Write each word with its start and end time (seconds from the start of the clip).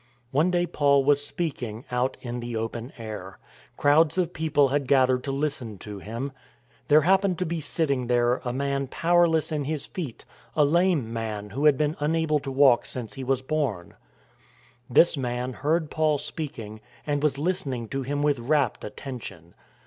One 0.31 0.49
day 0.49 0.65
Paul 0.65 1.03
was 1.03 1.23
speaking 1.23 1.85
out 1.91 2.17
in 2.21 2.39
the 2.39 2.55
open 2.55 2.91
air. 2.97 3.37
Crowds 3.77 4.17
of 4.17 4.33
people 4.33 4.69
had 4.69 4.87
gathered 4.87 5.23
to 5.25 5.31
listen 5.31 5.77
to 5.77 5.99
him. 5.99 6.31
There 6.87 7.01
happened 7.01 7.37
to 7.37 7.45
be 7.45 7.61
sitting 7.61 8.07
there 8.07 8.37
a 8.43 8.51
man 8.51 8.87
powerless 8.87 9.51
in 9.51 9.65
his 9.65 9.85
feet, 9.85 10.25
a 10.55 10.65
lame 10.65 11.13
man 11.13 11.51
who 11.51 11.65
had 11.65 11.77
been 11.77 11.95
unable 11.99 12.39
to 12.39 12.51
walk 12.51 12.87
since 12.87 13.13
he 13.13 13.23
was 13.23 13.43
born. 13.43 13.93
This 14.89 15.15
man 15.17 15.53
heard 15.53 15.91
Paul 15.91 16.17
speaking, 16.17 16.81
and 17.05 17.21
was 17.21 17.37
listening 17.37 17.87
to 17.89 18.01
him 18.01 18.23
with 18.23 18.39
rapt 18.39 18.83
attention. 18.83 19.53